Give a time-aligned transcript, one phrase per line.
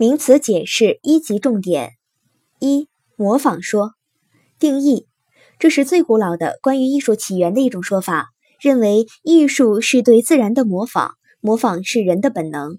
[0.00, 1.94] 名词解释一级重点：
[2.60, 3.94] 一、模仿说。
[4.56, 5.08] 定义：
[5.58, 8.28] 这是最古老的关于艺术起源的一种说法，
[8.60, 12.78] 认为艺术是对自然的模仿，模仿是人的本能。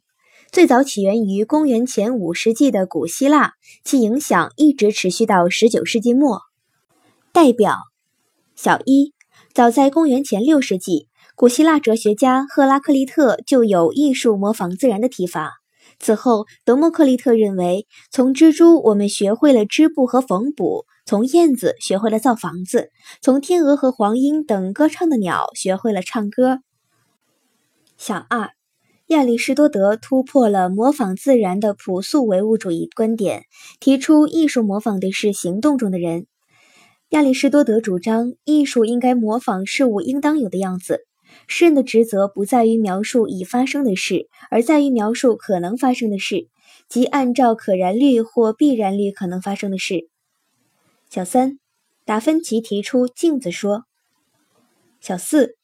[0.50, 3.52] 最早起源于公元前五世纪的古希腊，
[3.84, 6.40] 其影响一直持续到十九世纪末。
[7.34, 7.76] 代表：
[8.56, 9.14] 小一，
[9.54, 15.59] 早在公元前六世纪，古希腊哲学家赫拉克利特就有艺术模仿自然的提法。
[16.00, 22.90] 此后，德谟克利特认为，从蜘蛛我们学会了织布和缝补；从燕子学会了造房子；
[23.22, 26.60] 从天鹅和黄莺等歌唱的鸟学会了唱歌。
[27.98, 28.52] 小二，
[29.08, 33.44] 亚里士多德突破了模仿自然的朴素唯物主义观点，
[33.80, 36.28] 提出艺术模仿的是行动中的人。
[37.10, 41.02] 亚里士多德主张，艺术应该模仿事物应当有的样子。
[41.48, 46.48] 诗人的职责不在于描述已发生的事，而在于描述可能发生的事，
[46.88, 50.10] 即按照可燃率或必然率可能发生的事。
[51.10, 51.60] 小三，
[52.06, 53.86] 达芬奇提出镜子说。
[55.02, 55.56] 小四，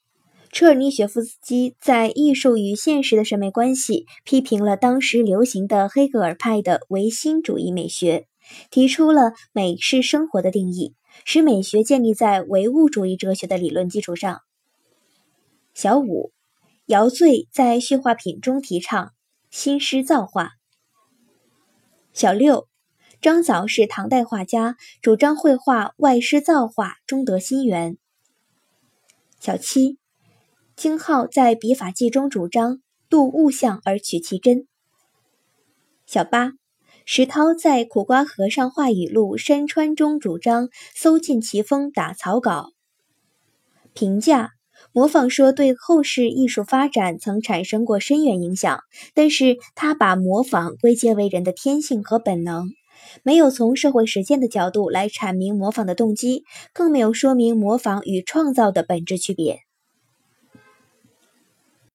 [0.50, 3.92] 车尔尼雪夫斯基在《艺术与现实的审美关系》
[4.24, 8.26] 批评了当时流行的黑格尔派的唯心主义美学，
[8.70, 14.40] 提出了美是生活的定义，使美学建立在唯物主义哲学的理论基础上。
[15.76, 16.32] 小五，
[16.86, 19.12] 姚醉在序话品中提倡
[19.50, 20.52] 新诗造化。
[22.14, 22.66] 小六，
[23.20, 27.98] 张藻是唐代画家，主张绘画外诗造化，终得心源。
[29.38, 29.98] 小七，
[30.76, 34.66] 京浩在笔法记中主张度物象而取其真。
[36.06, 36.52] 小八，
[37.04, 42.70] 石涛在苦瓜和尚画语录山川中主张搜尽奇峰打草稿。
[43.92, 44.55] 评价。
[44.92, 48.80] 模仿说对后世艺术发展曾产生过深远影响，
[49.14, 52.70] 但是他把模仿归结为人的天性和本能，
[53.22, 59.65] 没有从社会实践的角度来阐明模仿的动机，更没有说明模仿与创造的本质区别。